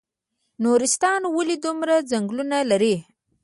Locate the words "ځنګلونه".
2.11-2.57